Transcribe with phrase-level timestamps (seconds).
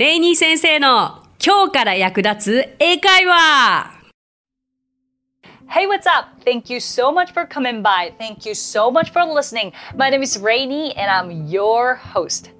[0.00, 4.00] レイニー先生の今日から役立つ英会話
[5.68, 6.42] Hey, what's up?
[6.42, 8.14] Thank you so much for coming by.
[8.18, 9.74] Thank you so much for listening.
[9.94, 12.50] My name is Rainy and I'm your host.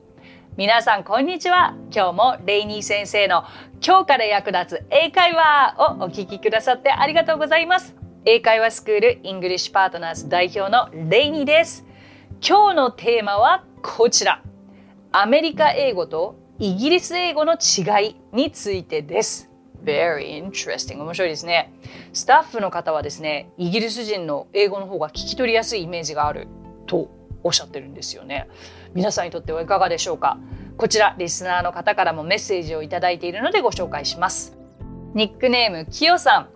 [0.58, 1.74] 皆さん、こんにちは。
[1.90, 3.44] 今日もレイニー先生の
[3.82, 7.96] 今日から役立つ英会話をお聞きくださってありがとうございます。
[8.26, 11.86] 英会話スクール English Partners 代表のレイニーです。
[12.46, 14.42] 今日のテーマはこちら。
[15.10, 19.48] アメリカ英語とイギリス英語の違いについてです。
[19.82, 21.00] Very interesting.
[21.00, 21.72] 面白いですね。
[22.12, 26.48] スタッフの方はですね、イギリス人の英語の方が聞き取りやすいイメージがある
[26.86, 27.10] と
[27.42, 28.46] おっしゃってるんですよね。
[28.92, 30.38] 皆さんにとってはいかがでしょうか？
[30.76, 34.58] こちら、リスナーの方からもメッセージをいただいているのでご紹介します。
[35.14, 36.48] ニックネーム、きよさん。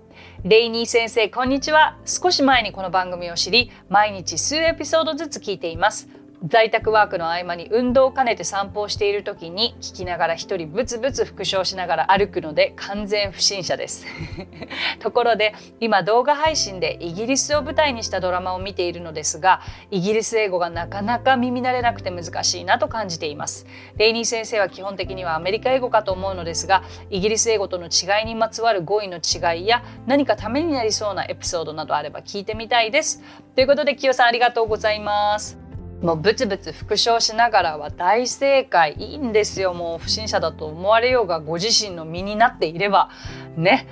[0.47, 1.97] レイニー先生、こんにちは。
[2.05, 6.11] 少し前にこの番組を知り、毎日数エピソードずつ聞いています。
[6.47, 14.07] 在宅ワークの合間に運動を兼ねて散歩をしている時に聞きながら一人ブツブツ復唱しながら歩くので完全不審者です。
[15.01, 23.67] ところで今動画配信でイギリスを舞台にしたドラマを見ているのですがイギリス英語がなかなか耳慣れなくて難しいなと感じています。
[23.97, 33.23] レイニー先生は基本的にはアメリカ英語かと思うのですがイギリス英語との違いにまつわる語彙の違いや何かためになりそうなエピソードなどあれば聞いてみたいです。
[33.55, 35.64] ということでキヨさんありがとうございます。
[36.03, 38.95] もうブツブツ復唱しながらは大正解。
[38.99, 39.73] いいんですよ。
[39.73, 43.11] もう不審者だと思われようがご自身の身になっていれば。
[43.57, 43.87] ね。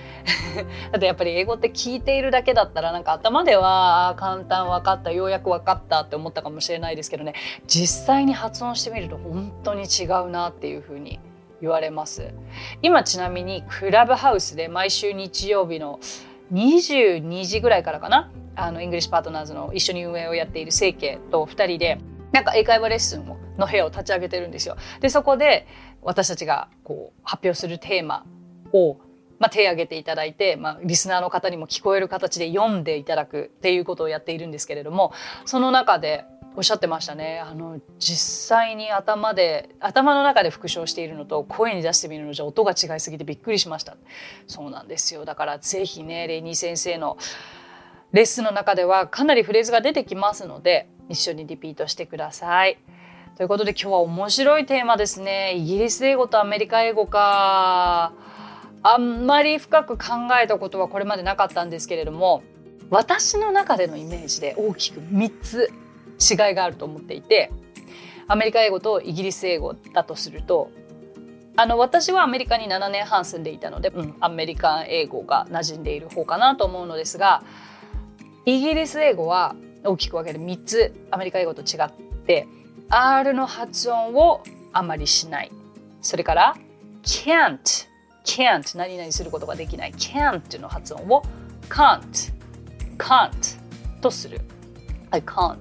[0.92, 7.34] だってやっぱり英語って聞いているだけだったらなんか頭では簡単分かったようやく分かったって思ったかもしれないですけどね。
[7.66, 11.18] 実際に発音してみると本当に違うなっていうふうに
[11.62, 12.34] 言われます。
[12.82, 16.00] 今ちなみにクラブハウスで毎週日曜日の
[16.52, 18.30] 22時ぐらいからかな。
[18.54, 21.98] あの English Partners の一緒に運営をやっている清家と2人で
[22.32, 23.26] なんか英会話レッスン
[23.58, 24.76] の部屋を立ち上げてるんですよ。
[25.00, 25.66] でそこで
[26.02, 28.24] 私たちがこう発表するテーマ
[28.72, 28.98] を、
[29.38, 35.12] まあ、手を挙げていただいて、まあ、リスナーの方にも聞こえる形で読んでいただくっていうことをやっているんですけれども
[35.44, 36.24] その中で
[36.54, 37.40] おっしゃってましたね。
[37.40, 43.96] あの実際に頭で頭の中で復唱しているのと声に出してみるのじゃ音が違いすぎてびっくりしました。
[44.46, 45.24] そうなんですよ。
[45.24, 47.16] だからぜひねレイニー先生の
[48.12, 52.78] レッスンの中ではかなりフレーズが出てきますので一緒にリピートしてください。
[53.36, 55.54] ということで今日は面白いテーマですね。
[55.54, 58.12] イギリス英語とアメリカ英語か。
[58.82, 60.04] あんまり深く考
[60.42, 62.42] えたことはこれまでなかったんですけれども
[62.90, 65.72] 私の中でのイメージで大きく3つ
[66.20, 67.52] 違いがあると思っていて
[68.26, 70.70] アメリカ英語とイギリス英語だとすると
[71.54, 77.44] あの私はアメリカに7年半住んでいたので、うん、アメリカン英語が馴染んでいる方かなと思うのですが
[78.44, 79.54] イギリス英語は
[79.84, 81.92] 大きく分けて3つアメリカ英語と違っ
[82.26, 82.46] て
[82.88, 84.42] R の発音を
[84.72, 85.52] あまりしない。
[86.00, 86.56] それから
[87.02, 87.88] can't
[88.24, 89.92] can't 何々することができない。
[89.92, 91.22] can't の発音を
[91.68, 92.32] can't
[92.98, 93.30] can't
[94.00, 94.40] とする。
[95.10, 95.58] I can't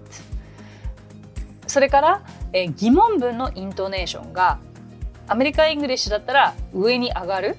[1.68, 4.60] それから、えー、疑問文のイントネーションが
[5.28, 7.58] American English だったら上に上がる。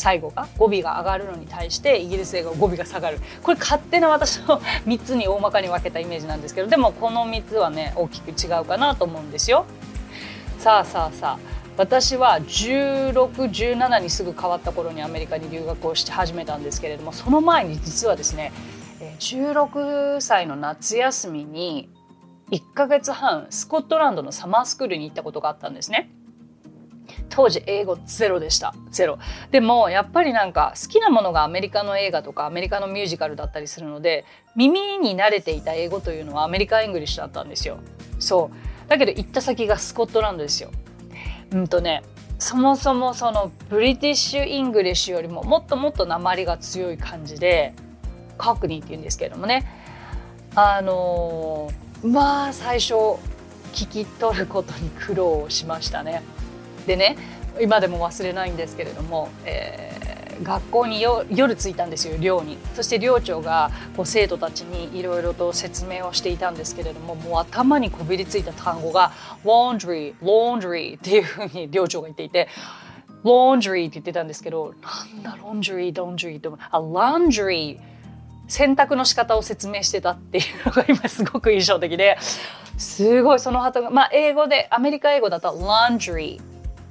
[0.00, 9.66] 最後が語尾が上がるのに対してイギリス英語語尾が下がるこれ勝手な私の3つに大まかに分けたイメージなんですけどでもこの3つはね大きく違うかなと思うんですよ。
[10.58, 11.38] さあさあさあ
[11.76, 18.52] 私は1617にすぐ変わった頃にアメリカに留学をして始めたんですけれどもその前に実はですね
[19.18, 21.90] 16歳の夏休みに
[22.50, 26.10] 1ヶ月半スコットランドのサマースクールに行ったことがあったんですね。
[27.40, 28.74] 当時英語ゼロでした。
[28.90, 29.18] ゼロ。
[29.50, 37.78] でもやっぱりなんか好きなものがアメリカの映画とかアメリカのミュージカルだったりするので耳に慣れていた英語というのは American English だったんですよ。
[38.18, 38.50] そ
[38.86, 38.90] う。
[38.90, 40.70] だけど行った先がスコットランドですよ。
[41.52, 42.02] うんとね
[42.38, 47.72] そもそもその British English よりももっともっと訛りが強い感じで
[48.36, 49.66] カークニーって言うんですけれどもね。
[50.54, 52.92] あのー、まあ最初
[53.72, 56.22] 聞き取ることに苦労しましたね。
[56.90, 57.16] でね
[57.60, 69.12] 今でも忘れないんですけれども、えー、学校に夜着いたんですよ寮にそして寮長がこう生徒たちにいろいろと説明をしていたんですけれどももう頭にこびりついた単語が
[69.44, 72.48] 「laundry」「laundry」っていうふうに 寮長が言っていて。
[73.22, 77.78] laundry って言ってたんですけどなんだ laundry laundry ってあ laundry
[78.48, 82.16] 洗濯の仕方を説明してたっていうのが今すごく印象的で
[82.78, 86.40] すごいその後がまあ英語でアメリカ英語だと laundry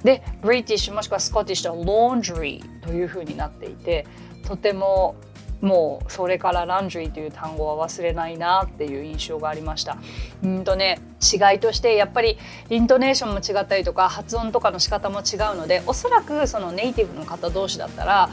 [0.04, 4.06] でブリティッシュもしくはスコティッシュは laundry というふうになっていて
[4.44, 5.16] とても
[5.60, 9.98] もうそれからランドリーという単語は忘れないなっていう印象がありました
[10.42, 12.38] うんとね違いとしてやっぱり
[12.70, 18.30] イントネーションも違ったりとか発音とかの仕方も違うのでおそらくそのネイティブの方同士だったら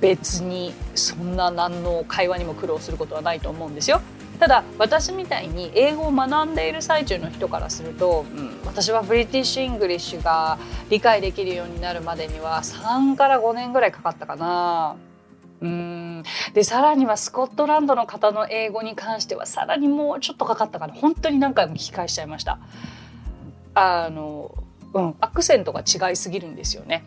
[0.00, 4.00] 別にそんな何の会話にも苦労することはないと思うんですよ。
[4.42, 10.58] ただ私みたいに英語を学んでいる最中の人からすると、うん、私は British English が
[10.90, 14.96] 理解できるようになるまでには3から5年ぐらいかかったかな。
[15.60, 16.24] うん。
[16.54, 20.94] でさらにはスコットランドの方の英語に関してはさらにもうちょっとかかったかな。
[20.94, 22.58] 本当に何回も聞き返しちゃいました。
[23.74, 24.52] あの、
[24.92, 27.04] うん、アクセントが違いすぎるんですよね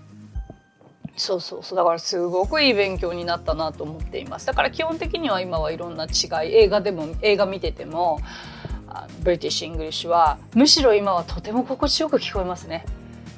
[1.17, 1.77] そうそうそう。
[1.77, 6.53] だからすごくいい勉強になったなと思っていますだから基本的には今はいろんな違い。
[6.55, 8.19] 映画でも映画見てても
[8.89, 12.85] あ British English はむしろ今はとても心地よく聞こえますね。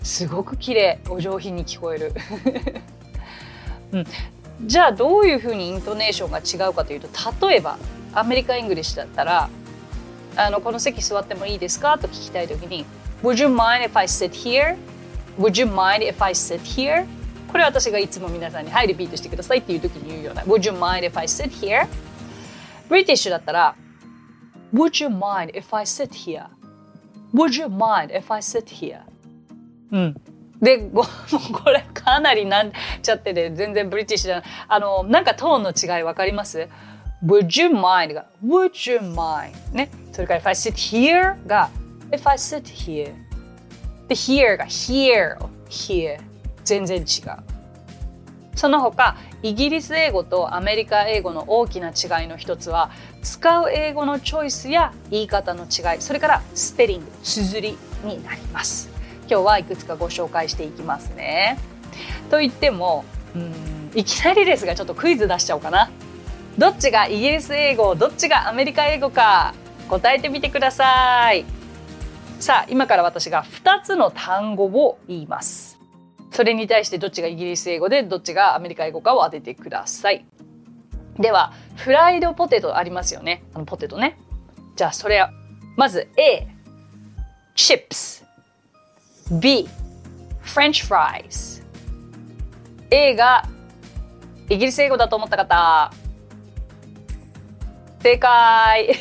[0.04, 1.00] すごく綺麗。
[1.10, 2.14] お上品に聞こえる、
[3.92, 4.06] うん、
[4.66, 7.08] じゃあどういうふうにイントネーションが違うかというと
[7.48, 7.78] 例えば
[8.14, 9.50] American English だったら
[10.36, 11.98] あのこの席座ってもいいですか？
[11.98, 12.86] と聞きたい時に
[13.24, 14.78] Would you mind if I sit here?
[15.40, 17.06] Would you mind if I sit here?
[17.58, 21.88] これは私がいつも皆さんに「はいリピートしてください」っていう時に言うような「Would you mind if I sit here?」
[22.88, 23.74] ブリティッシュだったら
[24.72, 26.46] 「Would you mind if I sit here?」
[27.34, 29.00] Would you mind if I sit here?
[29.92, 30.22] うん
[30.62, 32.72] でごこれかなりなん
[33.02, 36.68] ちゃってで全然ブリティッシュじゃないあのなんかトーンの違い分かります
[37.26, 41.72] Would you mind が Would you mind ねそれから If I sit here が
[42.12, 43.16] If I sit here
[44.08, 45.40] で here が here
[45.70, 46.20] here
[46.68, 47.06] 全然違う。
[48.56, 52.90] その他イギリス英語とアメリカ英語の大きな違いの一つは
[53.22, 58.90] 使う英語のチョイスや言い方の違いそれからスペリング綴りになります。
[59.30, 61.58] 今日はいくつかご紹介していきますね。
[62.30, 65.90] と言ってもうんいきなりですがちょっとクイズ出しちゃおうかな。
[66.58, 69.54] どっちがイギリス英語どっちがアメリカ英語か
[69.88, 71.46] 答えてみてください。
[72.40, 75.67] さあ今から私が2つの単語を言います。
[76.38, 80.24] それに対してどっちがイギリス英語でどっちがアメリカ英語かを当ててください。
[81.18, 83.42] ではフライドポテトありますよね。
[83.56, 84.20] あのポテトね。
[84.76, 85.32] じゃあそれは
[85.78, 86.48] まず A
[87.56, 88.24] chips
[89.42, 89.68] B
[90.44, 91.64] French fries
[92.92, 93.50] A が
[94.48, 95.92] イギリス英語だと思った方。
[98.04, 98.94] 正解。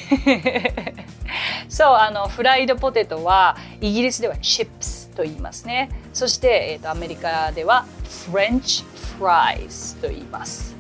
[1.69, 5.06] そうあのフライドポテトはイギリスではチップス。
[5.17, 5.91] と言いますね。
[6.13, 7.87] そして、えーと、アメリカでは
[8.31, 8.85] フレンチ
[9.19, 10.77] フライズと言います。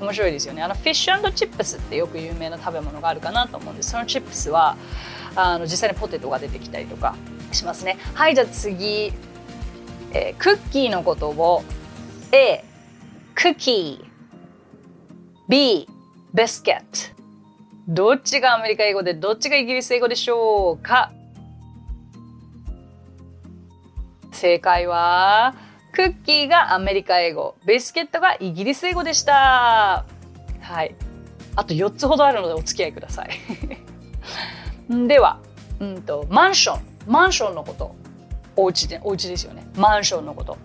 [0.00, 0.62] 面白いですよね。
[0.62, 3.90] あのフィッシュチップスってよく有名な食べ物があるかなと思うんです。
[3.90, 4.76] そのチップスは
[5.36, 7.16] あの実際にポテトが出てきたりとか
[7.52, 7.98] しますね。
[8.14, 9.12] はいじゃあ次、
[10.12, 11.62] えー、クッキーのことを
[12.32, 12.64] A
[13.34, 14.04] クッキー。
[15.46, 15.86] B
[16.32, 17.22] ビスケット
[17.86, 21.12] どっちがアメリカ英語でどっちがイギリス英語でしょうか？
[24.34, 25.54] 正解は
[25.92, 30.04] クッキーがアメリカ英語ビスケットがイギリス英語でした。
[30.60, 30.94] はい。
[31.56, 33.30] あと4つほどあるのでお付き合いください。
[35.08, 35.38] では、
[35.80, 36.80] うんと、マンション。
[37.06, 37.94] マンションのこと。
[38.56, 39.64] お家でお家ですよね。
[39.76, 40.58] マンションのこと。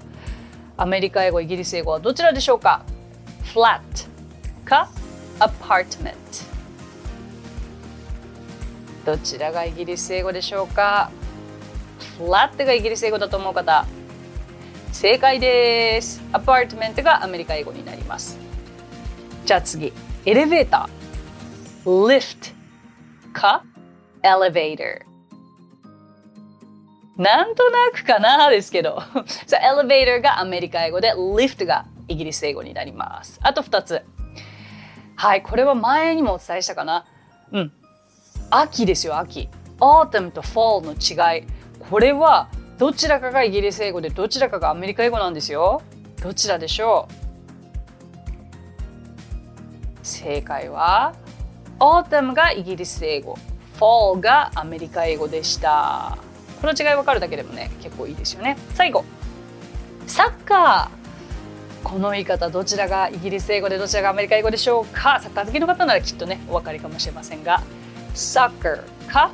[0.78, 2.84] アメリカ英語イギリス英語はどちらでしょうか？
[3.54, 4.10] フラット
[4.66, 4.90] か？
[5.40, 6.14] アパートメン
[9.06, 11.12] トどちらがイギリス英語でしょうか？
[12.20, 13.86] ラットがイギリス英語だと思う方
[14.92, 16.22] 正解です。
[16.34, 18.38] アパートメントがアメリカ英語になります。
[19.46, 19.94] じゃあ次
[20.26, 22.10] エレベーター。
[22.10, 22.50] リフト
[23.32, 23.64] か？
[24.24, 25.10] エレベーター
[27.22, 29.02] なんとなくかなですけど。
[29.48, 33.40] さエレベーターがアメリカ英語でリフトがイギリス英語になります。
[33.42, 34.04] あと2つ。
[35.16, 37.06] はいこれは前にもお伝えしたかな。
[37.52, 37.72] うん。
[38.50, 39.48] 秋ですよ秋。
[39.80, 41.44] Autumn と fall の違い。
[41.90, 45.82] これはどちらかがイギリス英語でどちらかがアメリカ英語なんですよ。
[46.22, 47.14] どちらでしょう？
[50.04, 51.16] 正解は
[51.80, 53.38] Autumn がイギリス英語。
[53.80, 56.18] Fall がアメリカ英語でした。
[56.62, 58.58] この違い分かるだけでもね結構いいですよね。
[58.76, 59.04] 最後。
[60.06, 61.88] サッカー。
[61.88, 65.20] この言い方どちらがイギリス英語でどちらがアメリカ英語でしょうか？
[65.22, 67.64] サッカー好きの方ならきっとねお分かりかもしれませんが。
[68.14, 69.32] Soccer か？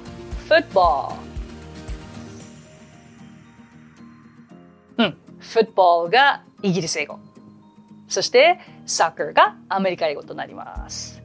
[0.48, 1.25] フットボール。
[6.10, 7.20] がイギリス英語。
[8.08, 11.22] そしてサッカーがアメリカ英語となります。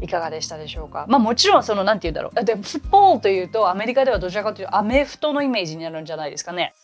[0.00, 1.06] いかがでしたでしょうか？
[1.08, 2.44] まあもちろんそのなんて言うんだろう。
[2.44, 6.74] で、フットボールというとアメリカではどちらかというとアメフトのイメージになるんじゃないですかね。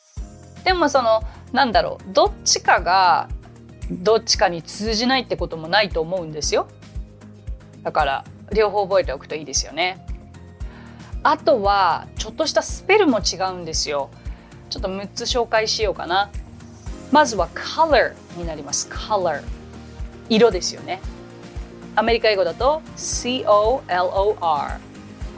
[0.64, 2.12] でもそのなんだろう。
[2.12, 3.28] どっちかが
[3.90, 6.68] どっちかに通じないってこともないと思うんですよ
[7.82, 10.06] だから両方覚えておくといいですよね
[11.22, 14.10] あとはちょっとしたスペルも違うんですよ
[14.70, 16.30] ちょっと6つ紹介しようかな
[17.12, 18.88] まずは color になります。
[18.88, 19.42] color
[20.28, 21.00] 色ですよね。
[21.94, 24.78] アメリカ英語だと COLOR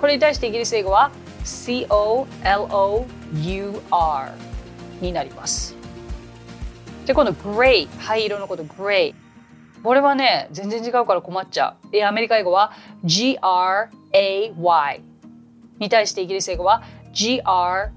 [0.01, 1.11] これに対してイギリス英語は
[1.43, 3.05] COLOUR
[5.01, 5.75] になります。
[7.07, 9.15] で今度 Gray 灰色のこと Gray
[9.83, 12.05] これはね全然違うから困っちゃう。
[12.05, 12.71] アメリカ英語は
[13.05, 15.01] GRAY
[15.81, 17.91] に対してイギリス英語は GREY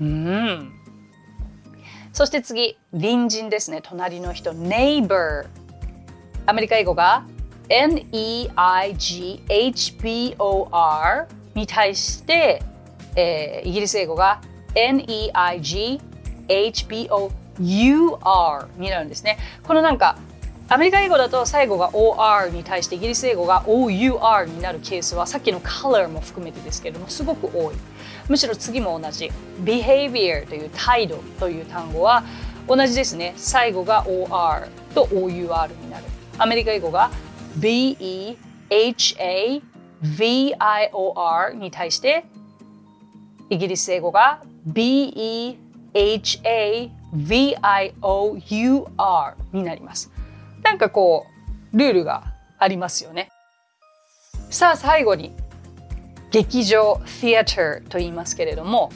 [0.00, 0.81] うん。
[2.12, 5.46] そして次隣人ですね隣の人 neighbor
[6.46, 7.24] アメリカ英語が
[7.68, 8.56] NEIGHBOR
[11.54, 12.62] に対して、
[13.16, 14.40] えー、イギリス英語が
[14.74, 16.00] NEIGHBOUR
[18.78, 19.38] になるんですね。
[19.62, 20.18] このなんか
[20.72, 27.74] アメリカ英語だと最後が OR に対してイギリス英語が OUR になるケースはさっきの color も含めてですけれどもすごく多い。
[28.26, 29.30] むしろ次も同じ
[29.64, 32.24] behavior という態度という単語は
[32.66, 33.34] 同じですね。
[33.36, 36.04] 最後が OR と OUR になる。
[36.38, 37.10] アメリカ英語が
[37.58, 38.38] BEHAVIOR
[41.52, 42.24] に対して
[43.50, 45.54] イギリス英語が BEHAVIOUR
[49.52, 50.11] になります。
[50.72, 51.26] なんかこ
[51.74, 53.28] うルールがありますよね。
[54.48, 55.34] さあ最後に
[56.30, 58.90] 劇場 theater と言いますけれども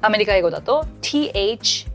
[0.00, 1.90] アメリカ英語だと THEATER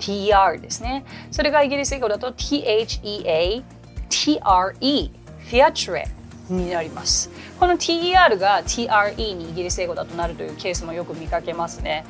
[0.00, 1.04] TER ですね。
[1.30, 3.62] それがイギリス英語だと THEA
[4.10, 5.10] TRE
[5.48, 6.08] Theatre
[6.50, 7.30] になります。
[7.60, 12.04] この TER が TRE にイギリス英語だとなるというケースもよく見かけますね。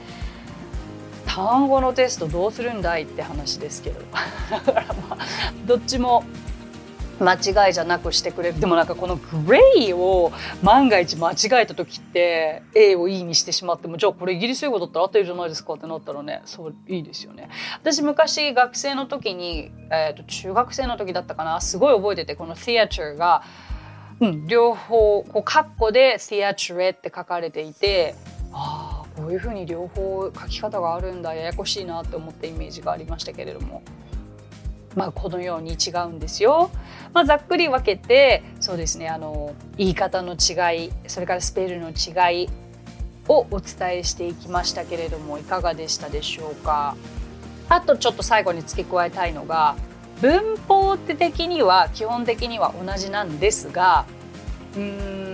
[1.37, 4.01] 単語のテストどうするんだいって話ですけど。
[4.51, 5.19] だからまあ
[5.67, 6.25] どっちも
[7.21, 17.51] 間違いじゃなくしてくれるでもなんかこのグレイを万が一間違えた時って A を E にしてしまってもじゃあこれイギリス英語だったら合ってるじゃないですかってなったらねそういいですよね。
[17.83, 23.43] 私昔学生の時に、えー、と中学生の時だったかなすごい覚えててこの theater が、
[24.21, 28.15] うん、両方こうカッコで theatre って書かれていて
[28.53, 33.83] ああこういうふうに両方書き方があるんだややこしいなって思ったイメージがありましたけれども
[34.97, 36.71] まあ、このように違うんですよ。
[37.13, 42.49] まあ、ざっくり分けてそうですねあの言い方の違いそれからスペルの違い
[43.29, 46.97] をお伝えしていきましたけれどもいかがでしたでしょうか
[47.69, 49.77] あとちょっと最後に付け加えたいのが
[50.21, 54.07] 文法って的には基本的には同じなんですが
[54.75, 55.26] うーん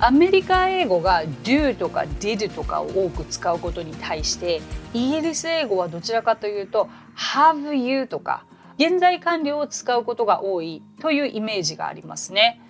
[0.00, 4.60] アメリカ英語が do とか did とかを多く使うことに対して
[4.92, 8.44] イギリス英語はどちらかというと have you とか
[8.76, 12.60] 現在完了を使うことが多いというイメージがありますね。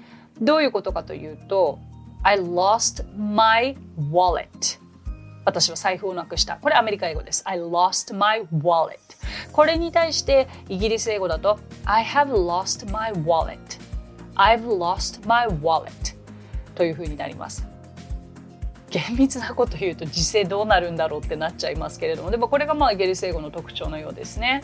[0.40, 1.78] どういうことかというと
[2.22, 3.76] I lost my
[4.10, 4.78] wallet
[5.44, 6.56] 私は財布をなくした。
[6.56, 7.42] これアメリカ英語です。
[7.46, 8.98] I lost my wallet
[9.52, 13.58] これに対してイギリス英語だと I have lost my wallet
[14.34, 16.13] I've lost my wallet
[16.74, 17.66] というふうになります。
[18.90, 24.62] 厳密なこと言うと時勢どうなるんだろうってなっちゃいますけれどもでもこれがまあイギリス英語の特徴のようですね。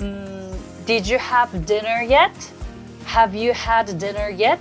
[0.00, 0.52] うん
[0.86, 2.30] Did you have dinner yet?
[3.06, 4.58] Have you had dinner yet?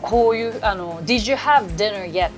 [0.00, 2.30] こういうあの Did you have dinner yet?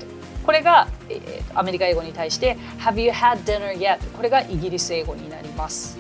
[0.45, 3.99] これが、えー、アメリカ英語に対して Have you had dinner yet?
[4.17, 5.97] これがイギリス英語になります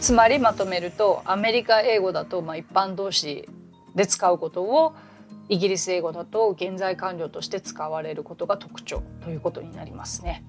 [0.00, 3.48] つまりまとめるとアメリカ英語だと、まあ、一般動詞
[3.94, 4.94] で使うことを
[5.48, 10.44] イギリス英語だと現在完了として使われることが特徴ということになりますね。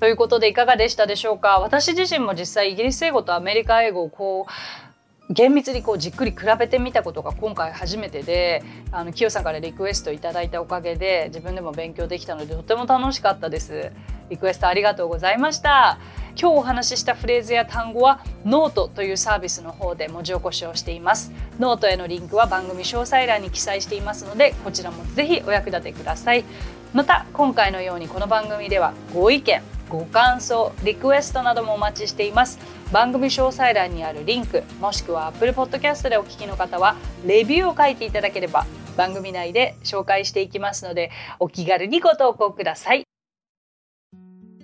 [0.00, 1.58] ということでいかがでしたでしょうか？
[1.60, 8.62] 私自身も実際イギリス英語とアメリカ英語をこう厳密にこうじっくり比べてみたことが今回初めてで
[8.92, 13.90] あのキヨさんからリクエストいただいたおかげで自分でも勉強できたのでとても楽しかったです。
[14.28, 15.98] リクエストありがとうございました。
[16.38, 21.32] 今日お話ししたフレーズや単語はノートというサービスの方で文字起こしをしています。
[21.58, 26.44] ノートへのリンクは番組詳細欄に記載していますのでこちらもぜひお役立てください。
[26.92, 32.58] また今回のようにこの番組ではご意見ご感想リクエストなどもお待ちしています。
[32.92, 38.66] 番組詳細欄にあるリンクもしくは Apple Podcast でお聞きの方はレビューを書いていただければ
[38.96, 43.04] 番組内で紹介していきますのでお気軽にご投稿ください。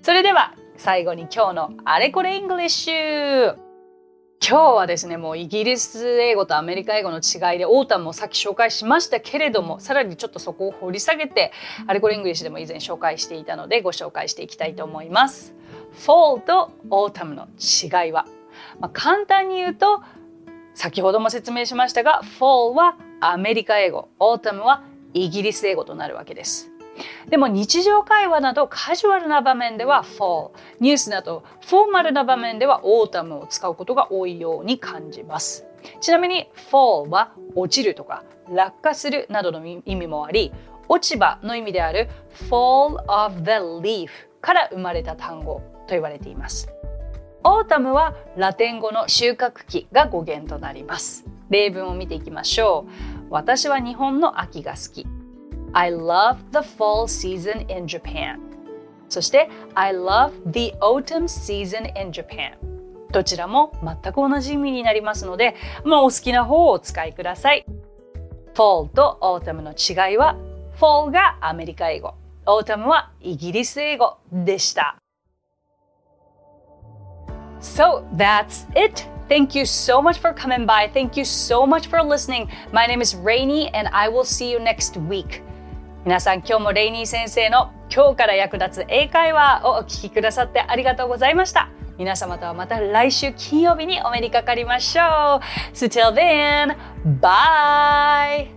[0.03, 3.55] それでは最後に今日のあれこれ English
[4.45, 11.53] 今日はですねもうイギリス英語とアメリカ英語の違いで Autumn もさっき紹介しましたけれどもさらにちょっとそこを掘り下げて
[11.87, 15.55] あれこれ English でも以前紹介していたのでご紹介していきたいと思います。
[16.05, 18.27] Fall と Autumn の違いは、
[18.81, 20.03] まあ、簡単に言うと
[20.75, 24.83] 先ほども説明しましたが Fall はアメリカ英語 Autumn は
[25.15, 26.72] イギリス英語となるわけです。
[27.29, 35.67] でも日常会話などカジュアルな場面では fall ニュースなどフォーマルな場面では autumn を使うことが多いように感じます。
[36.01, 40.53] ちなみに fall は落ちるとか落下するなどの意味もあり
[40.89, 42.09] 落ち葉の意味である
[42.51, 46.69] fall of the leaf から生まれた単語と言われています。
[47.45, 51.25] autumn はラテン語の収穫期が語源となります。
[51.51, 53.27] 例文を見ていきましょう。
[53.31, 55.07] 私は日本の秋が好き。
[55.75, 58.39] I love the fall season in Japan
[59.09, 62.53] そして I love the autumn season in Japan
[63.11, 67.67] どちらも全く同じ意味になりますので、まあ、お好きな方をお使いください
[68.55, 70.37] Fall と Autumn の違いは
[70.79, 72.15] Fall がアメリカ英語
[72.47, 74.97] Autumn はイギリス英語でした
[77.61, 80.91] So that's it Thank you so much for coming by.
[80.93, 82.51] Thank you so much for listening.
[82.71, 85.43] My name is Rainy, and I will see you next week.
[86.05, 91.69] 皆さん今日もレイニー先生の今日から役立つ英会話をお聞きくださってありがとうございました。
[91.97, 95.07] 皆様とはまた来週金曜日にお目にかかりましょう。
[95.77, 96.77] So till then,
[97.21, 98.49] bye!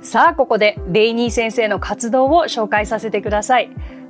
[0.00, 3.68] さあここでレイニー先生の活動を紹介させてください。